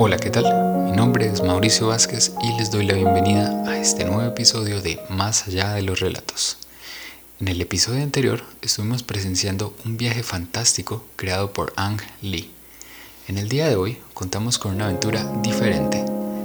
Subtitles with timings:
[0.00, 0.44] Hola, ¿qué tal?
[0.84, 5.00] Mi nombre es Mauricio Vázquez y les doy la bienvenida a este nuevo episodio de
[5.08, 6.56] Más allá de los relatos.
[7.40, 12.48] En el episodio anterior estuvimos presenciando un viaje fantástico creado por Ang Lee.
[13.26, 16.04] En el día de hoy contamos con una aventura diferente.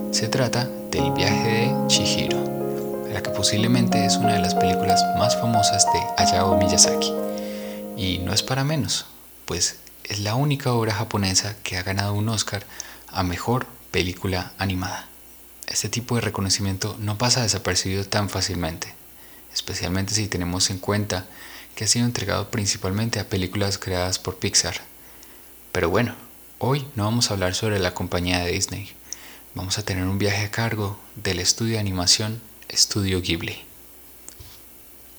[0.09, 5.39] Se trata del viaje de Chihiro, la que posiblemente es una de las películas más
[5.39, 7.13] famosas de Hayao Miyazaki.
[7.97, 9.05] Y no es para menos,
[9.45, 12.65] pues es la única obra japonesa que ha ganado un Oscar
[13.13, 15.07] a Mejor Película Animada.
[15.67, 18.93] Este tipo de reconocimiento no pasa desapercibido tan fácilmente,
[19.53, 21.25] especialmente si tenemos en cuenta
[21.75, 24.81] que ha sido entregado principalmente a películas creadas por Pixar.
[25.71, 26.15] Pero bueno,
[26.57, 28.91] hoy no vamos a hablar sobre la compañía de Disney,
[29.53, 33.61] vamos a tener un viaje a cargo del estudio de animación Estudio Ghibli.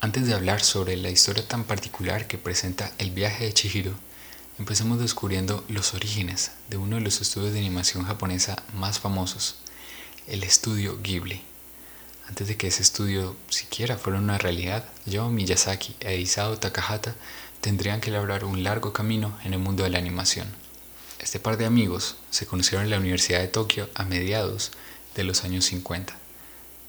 [0.01, 3.95] Antes de hablar sobre la historia tan particular que presenta el viaje de Chihiro,
[4.59, 9.57] empecemos descubriendo los orígenes de uno de los estudios de animación japonesa más famosos,
[10.29, 11.43] el estudio Ghibli.
[12.29, 17.15] Antes de que ese estudio siquiera fuera una realidad, Yo Miyazaki e Isao Takahata
[17.61, 20.47] tendrían que labrar un largo camino en el mundo de la animación.
[21.19, 24.71] Este par de amigos se conocieron en la Universidad de Tokio a mediados
[25.17, 26.17] de los años 50.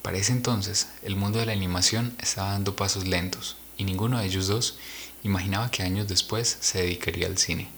[0.04, 4.26] Para ese entonces, el mundo de la animación estaba dando pasos lentos y ninguno de
[4.26, 4.78] ellos dos
[5.24, 7.70] imaginaba que años después se dedicaría al cine.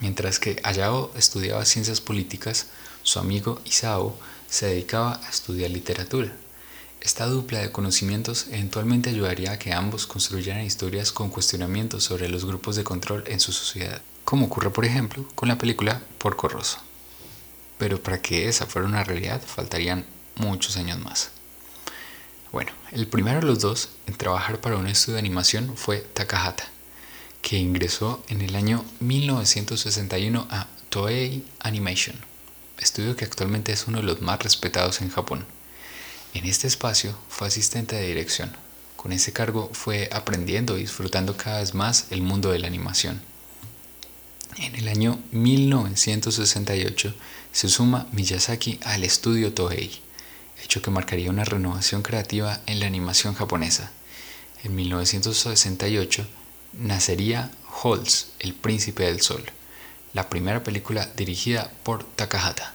[0.00, 2.66] Mientras que Hayao estudiaba ciencias políticas,
[3.04, 4.18] su amigo Isao
[4.48, 6.32] se dedicaba a estudiar literatura.
[7.00, 12.44] Esta dupla de conocimientos eventualmente ayudaría a que ambos construyeran historias con cuestionamientos sobre los
[12.44, 16.78] grupos de control en su sociedad, como ocurre por ejemplo con la película Porco Rosso.
[17.78, 21.30] Pero para que esa fuera una realidad faltarían muchos años más.
[22.52, 26.68] Bueno, el primero de los dos en trabajar para un estudio de animación fue Takahata,
[27.40, 32.14] que ingresó en el año 1961 a Toei Animation,
[32.78, 35.46] estudio que actualmente es uno de los más respetados en Japón.
[36.34, 38.54] En este espacio fue asistente de dirección.
[38.96, 43.22] Con ese cargo fue aprendiendo y disfrutando cada vez más el mundo de la animación.
[44.58, 47.14] En el año 1968
[47.50, 50.02] se suma Miyazaki al estudio Toei
[50.72, 53.90] hecho que marcaría una renovación creativa en la animación japonesa.
[54.64, 56.26] En 1968
[56.72, 57.50] nacería
[57.82, 59.44] Holz, El Príncipe del Sol,
[60.14, 62.72] la primera película dirigida por Takahata.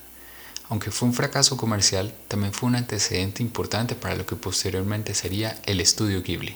[0.69, 5.59] Aunque fue un fracaso comercial, también fue un antecedente importante para lo que posteriormente sería
[5.65, 6.55] el estudio Ghibli.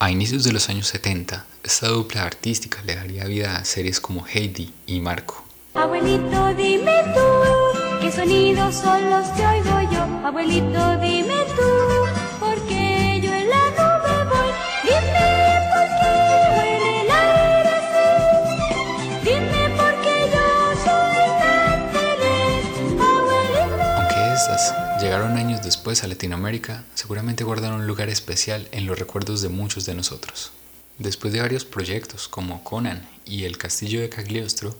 [0.00, 4.26] A inicios de los años 70, esta dupla artística le daría vida a series como
[4.26, 5.44] Heidi y Marco.
[5.74, 8.00] Abuelito, dime tú.
[8.00, 9.99] ¿Qué sonidos son los que oigo yo?
[10.30, 11.70] Abuelito, dime tú,
[12.38, 14.52] porque yo en la nube voy.
[14.84, 16.12] Dime por qué
[16.70, 19.24] en el aire así.
[19.24, 20.46] Dime por qué yo
[20.84, 22.64] soy tan feliz,
[23.02, 23.82] abuelito.
[23.96, 29.42] Aunque estas llegaron años después a Latinoamérica, seguramente guardaron un lugar especial en los recuerdos
[29.42, 30.52] de muchos de nosotros.
[30.98, 34.78] Después de varios proyectos como Conan y El Castillo de Cagliostro,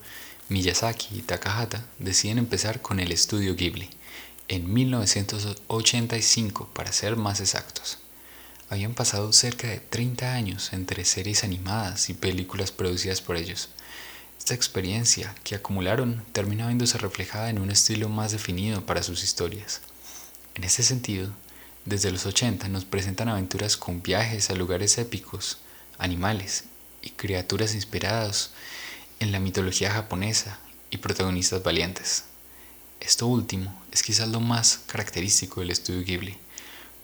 [0.49, 3.91] Miyazaki y Takahata deciden empezar con el estudio Ghibli,
[4.50, 7.99] en 1985 para ser más exactos.
[8.69, 13.69] Habían pasado cerca de 30 años entre series animadas y películas producidas por ellos.
[14.41, 19.83] Esta experiencia que acumularon termina viéndose reflejada en un estilo más definido para sus historias.
[20.56, 21.31] En ese sentido,
[21.84, 25.59] desde los 80 nos presentan aventuras con viajes a lugares épicos,
[25.97, 26.65] animales
[27.03, 28.50] y criaturas inspiradas
[29.21, 30.59] en la mitología japonesa
[30.91, 32.25] y protagonistas valientes.
[33.00, 36.37] Esto último es quizás lo más característico del estudio Ghibli,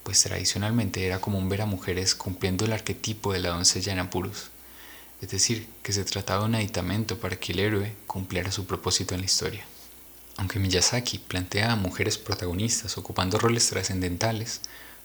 [0.02, 4.50] pues tradicionalmente era común ver a mujeres cumpliendo el arquetipo de la doncella en apuros,
[5.22, 9.14] es decir, que se trataba de un aditamento para que el héroe cumpliera su propósito
[9.14, 9.64] en la historia.
[10.36, 14.60] Aunque Miyazaki plantea a mujeres protagonistas ocupando roles trascendentales,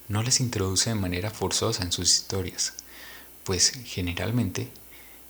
[0.10, 2.74] no les introduce de manera forzosa en sus historias,
[3.46, 4.70] pues generalmente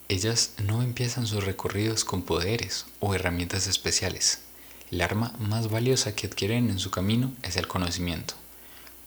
[0.09, 4.39] ellas no empiezan sus recorridos con poderes o herramientas especiales.
[4.91, 8.33] El arma más valiosa que adquieren en su camino es el conocimiento.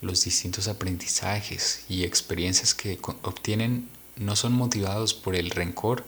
[0.00, 6.04] Los distintos aprendizajes y experiencias que obtienen no son motivados por el rencor,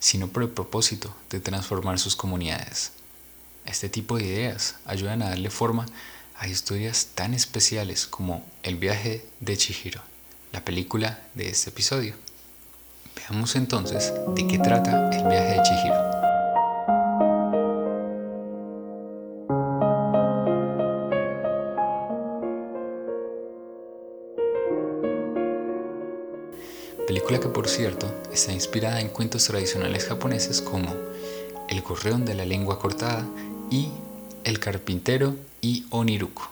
[0.00, 2.90] sino por el propósito de transformar sus comunidades.
[3.66, 5.86] Este tipo de ideas ayudan a darle forma
[6.36, 10.02] a historias tan especiales como El viaje de Chihiro,
[10.52, 12.16] la película de este episodio.
[13.14, 16.13] Veamos entonces de qué trata el viaje de Chihiro.
[27.64, 30.94] Por cierto está inspirada en cuentos tradicionales japoneses como
[31.66, 33.26] El gorreón de la lengua cortada
[33.70, 33.88] y
[34.44, 36.50] El carpintero y Oniruko.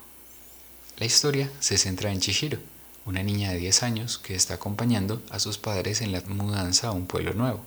[0.96, 2.60] La historia se centra en Chihiro,
[3.04, 6.92] una niña de 10 años que está acompañando a sus padres en la mudanza a
[6.92, 7.60] un pueblo nuevo.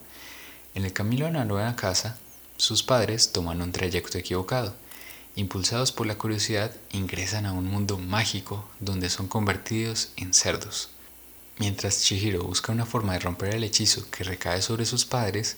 [0.73, 2.17] En el camino a la nueva casa,
[2.57, 4.73] sus padres toman un trayecto equivocado.
[5.35, 10.94] Impulsados por la curiosidad, ingresan a un mundo mágico donde son convertidos en cerdos.
[11.57, 15.57] Mientras Chihiro busca una forma de romper el hechizo que recae sobre sus padres,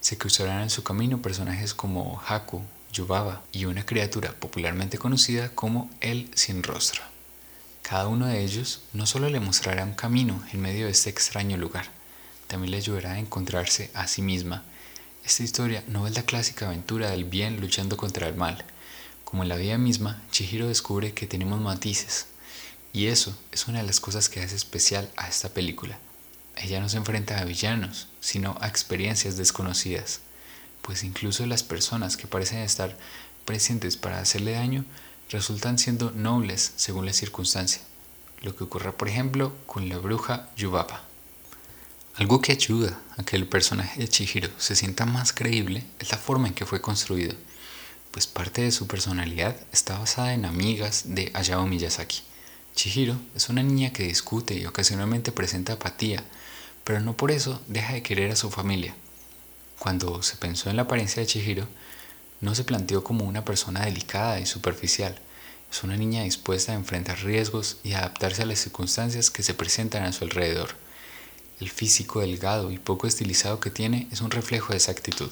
[0.00, 2.62] se cruzarán en su camino personajes como Haku,
[2.92, 7.02] Yubaba y una criatura popularmente conocida como el Sin Rostro.
[7.82, 11.56] Cada uno de ellos no solo le mostrará un camino en medio de este extraño
[11.56, 11.86] lugar,
[12.46, 14.62] también le ayudará a encontrarse a sí misma.
[15.24, 18.64] Esta historia no es la clásica aventura del bien luchando contra el mal.
[19.24, 22.26] Como en la vida misma, Chihiro descubre que tenemos matices,
[22.92, 25.98] y eso es una de las cosas que hace especial a esta película.
[26.56, 30.20] Ella no se enfrenta a villanos, sino a experiencias desconocidas,
[30.82, 32.96] pues incluso las personas que parecen estar
[33.44, 34.84] presentes para hacerle daño
[35.30, 37.82] resultan siendo nobles según la circunstancia,
[38.42, 41.02] lo que ocurre por ejemplo con la bruja Yubaba.
[42.16, 46.18] Algo que ayuda a que el personaje de Chihiro se sienta más creíble es la
[46.18, 47.34] forma en que fue construido,
[48.10, 52.22] pues parte de su personalidad está basada en amigas de Hayao Miyazaki.
[52.74, 56.24] Chihiro es una niña que discute y ocasionalmente presenta apatía,
[56.84, 58.94] pero no por eso deja de querer a su familia.
[59.78, 61.68] Cuando se pensó en la apariencia de Chihiro,
[62.40, 65.18] no se planteó como una persona delicada y superficial.
[65.70, 70.04] Es una niña dispuesta a enfrentar riesgos y adaptarse a las circunstancias que se presentan
[70.04, 70.76] a su alrededor.
[71.60, 75.30] El físico delgado y poco estilizado que tiene es un reflejo de esa actitud.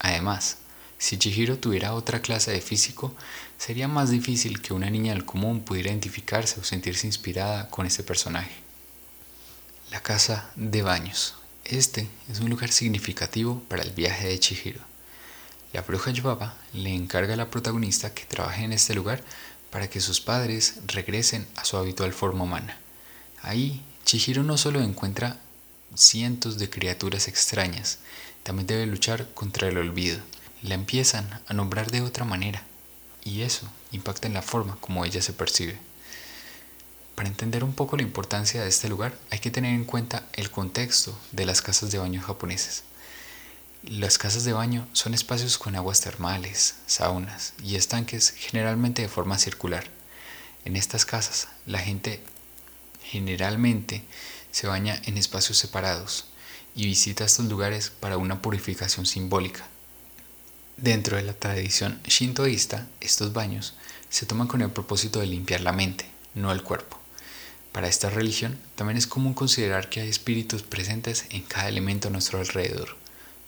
[0.00, 0.58] Además,
[0.98, 3.14] si Chihiro tuviera otra clase de físico,
[3.58, 8.02] sería más difícil que una niña del común pudiera identificarse o sentirse inspirada con este
[8.02, 8.52] personaje.
[9.90, 11.34] La casa de baños.
[11.64, 14.80] Este es un lugar significativo para el viaje de Chihiro.
[15.72, 19.22] La bruja Yubaba le encarga a la protagonista que trabaje en este lugar
[19.70, 22.78] para que sus padres regresen a su habitual forma humana.
[23.42, 25.38] Ahí, Chihiro no solo encuentra
[25.96, 27.98] cientos de criaturas extrañas,
[28.42, 30.18] también debe luchar contra el olvido.
[30.64, 32.62] La empiezan a nombrar de otra manera,
[33.22, 35.78] y eso impacta en la forma como ella se percibe.
[37.14, 40.50] Para entender un poco la importancia de este lugar, hay que tener en cuenta el
[40.50, 42.82] contexto de las casas de baño japonesas.
[43.82, 49.36] Las casas de baño son espacios con aguas termales, saunas y estanques generalmente de forma
[49.36, 49.84] circular.
[50.64, 52.22] En estas casas la gente
[53.02, 54.02] generalmente
[54.50, 56.24] se baña en espacios separados
[56.74, 59.68] y visita estos lugares para una purificación simbólica.
[60.76, 63.74] Dentro de la tradición shintoísta, estos baños
[64.08, 66.98] se toman con el propósito de limpiar la mente, no el cuerpo.
[67.72, 72.10] Para esta religión también es común considerar que hay espíritus presentes en cada elemento a
[72.10, 72.96] nuestro alrededor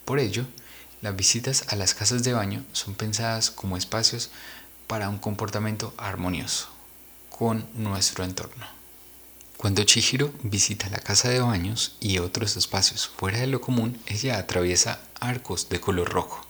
[0.06, 0.46] por ello,
[1.02, 4.30] las visitas a las casas de baño son pensadas como espacios
[4.86, 6.68] para un comportamiento armonioso
[7.28, 8.66] con nuestro entorno.
[9.56, 14.38] Cuando Chihiro visita la casa de baños y otros espacios fuera de lo común, ella
[14.38, 16.46] atraviesa arcos de color rojo.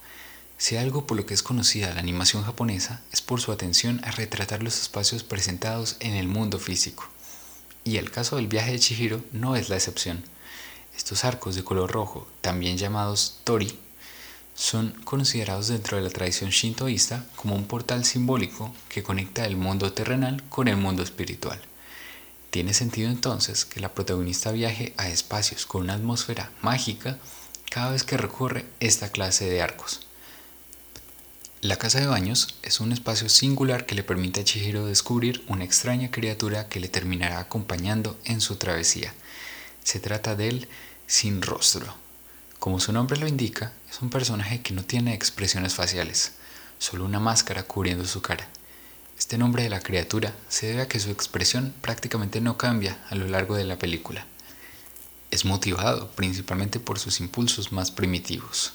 [0.59, 4.11] Si algo por lo que es conocida la animación japonesa es por su atención a
[4.11, 7.07] retratar los espacios presentados en el mundo físico.
[7.85, 10.25] Y el caso del viaje de Chihiro no es la excepción.
[10.97, 13.79] Estos arcos de color rojo, también llamados tori,
[14.55, 19.93] son considerados dentro de la tradición shintoísta como un portal simbólico que conecta el mundo
[19.93, 21.61] terrenal con el mundo espiritual.
[22.51, 27.19] Tiene sentido entonces que la protagonista viaje a espacios con una atmósfera mágica
[27.71, 30.06] cada vez que recorre esta clase de arcos.
[31.63, 35.65] La casa de baños es un espacio singular que le permite a Chihiro descubrir una
[35.65, 39.15] extraña criatura que le terminará acompañando en su travesía.
[39.83, 40.69] Se trata del
[41.07, 41.95] sin rostro.
[42.59, 46.33] Como su nombre lo indica, es un personaje que no tiene expresiones faciales,
[46.79, 48.47] solo una máscara cubriendo su cara.
[49.19, 53.15] Este nombre de la criatura se debe a que su expresión prácticamente no cambia a
[53.15, 54.27] lo largo de la película.
[55.31, 58.75] Es motivado principalmente por sus impulsos más primitivos.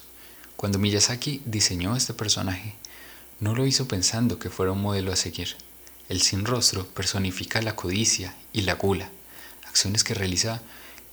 [0.62, 2.76] Cuando Miyazaki diseñó este personaje,
[3.40, 5.56] no lo hizo pensando que fuera un modelo a seguir.
[6.08, 9.10] El sin rostro personifica la codicia y la gula,
[9.68, 10.62] acciones que realiza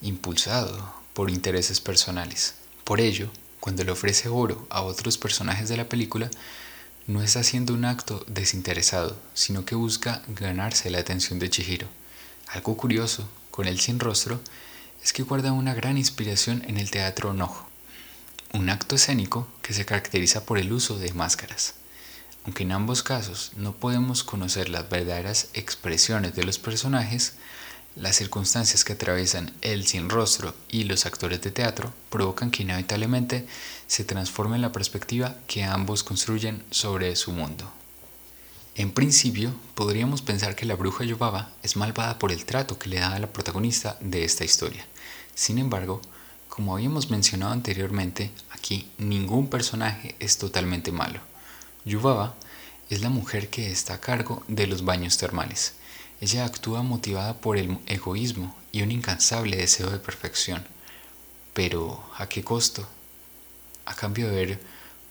[0.03, 2.57] impulsado por intereses personales.
[2.85, 6.31] Por ello, cuando le ofrece oro a otros personajes de la película,
[7.07, 11.89] no está haciendo un acto desinteresado, sino que busca ganarse la atención de Chihiro.
[12.49, 14.43] Algo curioso con el sin rostro
[15.03, 17.68] es que guarda una gran inspiración en el teatro nojo,
[18.53, 21.75] un acto escénico que se caracteriza por el uso de máscaras.
[22.45, 27.35] Aunque en ambos casos no podemos conocer las verdaderas expresiones de los personajes,
[27.99, 33.45] Las circunstancias que atraviesan el sin rostro y los actores de teatro provocan que inevitablemente
[33.89, 37.73] se transforme la perspectiva que ambos construyen sobre su mundo.
[38.77, 43.01] En principio, podríamos pensar que la bruja Yobaba es malvada por el trato que le
[43.01, 44.87] da a la protagonista de esta historia.
[45.35, 46.01] Sin embargo,
[46.59, 51.21] como habíamos mencionado anteriormente, aquí ningún personaje es totalmente malo.
[51.85, 52.35] Yubaba
[52.91, 55.75] es la mujer que está a cargo de los baños termales.
[56.21, 60.67] Ella actúa motivada por el egoísmo y un incansable deseo de perfección.
[61.55, 62.89] Pero, ¿a qué costo?
[63.85, 64.61] A cambio de ver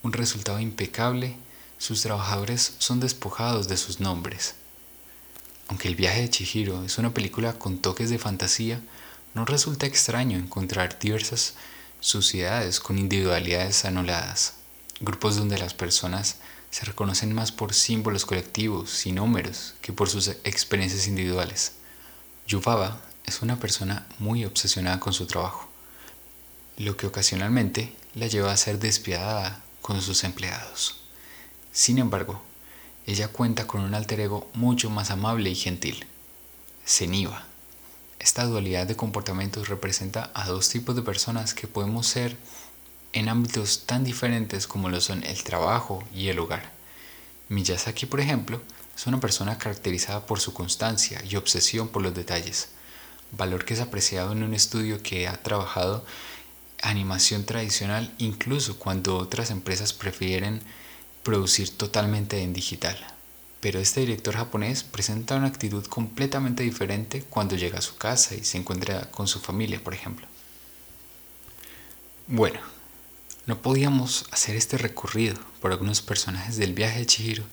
[0.02, 1.38] un resultado impecable
[1.78, 4.54] sus trabajadores son despojados de sus nombres.
[5.68, 8.82] Aunque El viaje de Chihiro es una película con toques de fantasía,
[9.38, 11.54] no resulta extraño encontrar diversas
[12.00, 14.54] sociedades con individualidades anuladas,
[14.98, 16.38] grupos donde las personas
[16.70, 21.74] se reconocen más por símbolos colectivos y números que por sus experiencias individuales.
[22.48, 25.68] Yubaba es una persona muy obsesionada con su trabajo,
[26.76, 30.96] lo que ocasionalmente la lleva a ser despiadada con sus empleados.
[31.70, 32.42] Sin embargo,
[33.06, 36.06] ella cuenta con un alter ego mucho más amable y gentil,
[36.84, 37.47] Zeniba.
[38.18, 42.36] Esta dualidad de comportamientos representa a dos tipos de personas que podemos ser
[43.12, 46.70] en ámbitos tan diferentes como lo son el trabajo y el hogar.
[47.48, 48.60] Miyazaki, por ejemplo,
[48.96, 52.68] es una persona caracterizada por su constancia y obsesión por los detalles,
[53.32, 56.04] valor que es apreciado en un estudio que ha trabajado
[56.82, 60.60] animación tradicional incluso cuando otras empresas prefieren
[61.22, 63.17] producir totalmente en digital.
[63.60, 68.44] Pero este director japonés presenta una actitud completamente diferente cuando llega a su casa y
[68.44, 70.26] se encuentra con su familia, por ejemplo.
[72.28, 72.60] Bueno,
[73.46, 77.44] no podíamos hacer este recorrido por algunos personajes del viaje de Chihiro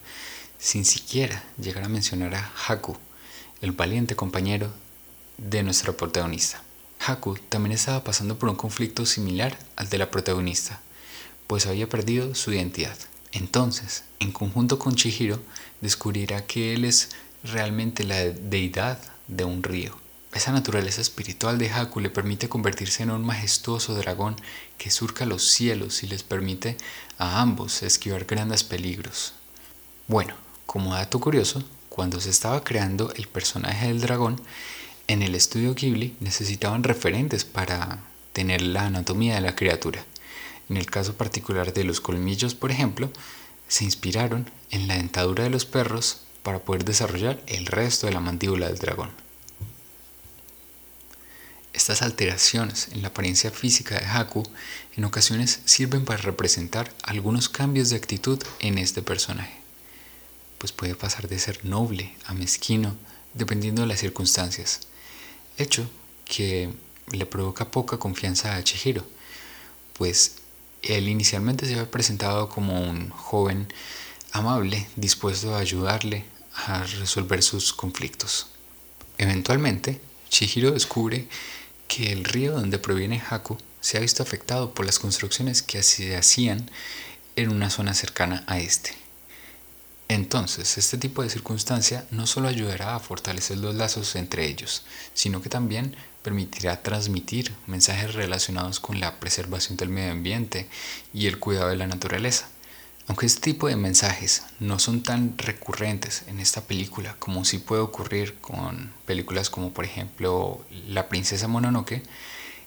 [0.58, 2.96] sin siquiera llegar a mencionar a Haku,
[3.60, 4.70] el valiente compañero
[5.38, 6.62] de nuestra protagonista.
[7.06, 10.80] Haku también estaba pasando por un conflicto similar al de la protagonista,
[11.46, 12.96] pues había perdido su identidad.
[13.36, 15.42] Entonces, en conjunto con Chihiro,
[15.82, 17.10] descubrirá que él es
[17.44, 19.94] realmente la deidad de un río.
[20.32, 24.36] Esa naturaleza espiritual de Haku le permite convertirse en un majestuoso dragón
[24.78, 26.78] que surca los cielos y les permite
[27.18, 29.34] a ambos esquivar grandes peligros.
[30.08, 34.40] Bueno, como dato curioso, cuando se estaba creando el personaje del dragón,
[35.08, 37.98] en el estudio Ghibli necesitaban referentes para
[38.32, 40.06] tener la anatomía de la criatura.
[40.68, 43.10] En el caso particular de los colmillos, por ejemplo,
[43.68, 48.20] se inspiraron en la dentadura de los perros para poder desarrollar el resto de la
[48.20, 49.10] mandíbula del dragón.
[51.72, 54.44] Estas alteraciones en la apariencia física de Haku
[54.96, 59.54] en ocasiones sirven para representar algunos cambios de actitud en este personaje,
[60.56, 62.96] pues puede pasar de ser noble a mezquino
[63.34, 64.80] dependiendo de las circunstancias,
[65.58, 65.90] hecho
[66.24, 66.72] que
[67.12, 69.06] le provoca poca confianza a Chihiro,
[69.92, 70.36] pues
[70.92, 73.72] él inicialmente se había presentado como un joven
[74.32, 76.24] amable, dispuesto a ayudarle
[76.54, 78.48] a resolver sus conflictos.
[79.18, 81.28] Eventualmente, Chihiro descubre
[81.88, 86.16] que el río donde proviene Haku se ha visto afectado por las construcciones que se
[86.16, 86.70] hacían
[87.36, 88.92] en una zona cercana a este.
[90.08, 94.82] Entonces, este tipo de circunstancia no solo ayudará a fortalecer los lazos entre ellos,
[95.14, 100.68] sino que también permitirá transmitir mensajes relacionados con la preservación del medio ambiente
[101.14, 102.48] y el cuidado de la naturaleza.
[103.06, 107.82] Aunque este tipo de mensajes no son tan recurrentes en esta película como sí puede
[107.82, 112.02] ocurrir con películas como por ejemplo La princesa Mononoke,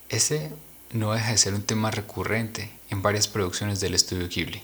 [0.08, 0.54] este
[0.94, 4.64] no deja de ser un tema recurrente en varias producciones del estudio Ghibli.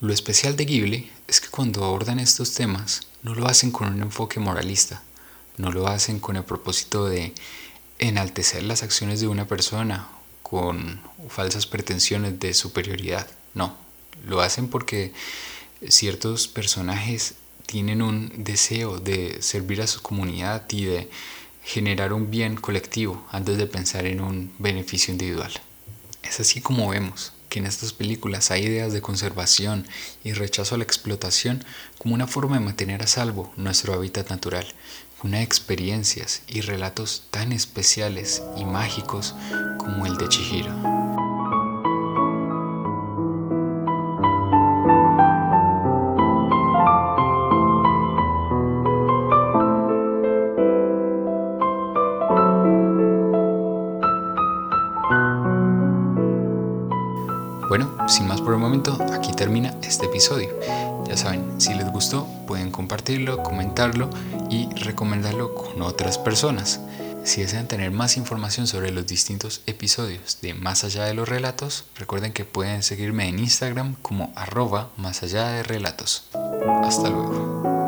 [0.00, 4.00] Lo especial de Ghibli es que cuando abordan estos temas no lo hacen con un
[4.00, 5.02] enfoque moralista,
[5.58, 7.34] no lo hacen con el propósito de
[8.00, 10.08] enaltecer las acciones de una persona
[10.42, 13.28] con falsas pretensiones de superioridad.
[13.54, 13.76] No,
[14.26, 15.12] lo hacen porque
[15.88, 17.34] ciertos personajes
[17.66, 21.10] tienen un deseo de servir a su comunidad y de
[21.62, 25.52] generar un bien colectivo antes de pensar en un beneficio individual.
[26.22, 29.86] Es así como vemos que en estas películas hay ideas de conservación
[30.24, 31.64] y rechazo a la explotación
[31.98, 34.66] como una forma de mantener a salvo nuestro hábitat natural,
[35.22, 39.34] una experiencias y relatos tan especiales y mágicos
[39.78, 40.99] como el de Chihiro.
[59.40, 60.50] Termina este episodio.
[61.08, 64.10] Ya saben, si les gustó, pueden compartirlo, comentarlo
[64.50, 66.78] y recomendarlo con otras personas.
[67.24, 71.86] Si desean tener más información sobre los distintos episodios de Más allá de los relatos,
[71.96, 76.28] recuerden que pueden seguirme en Instagram como arroba más allá de relatos.
[76.84, 77.79] Hasta luego.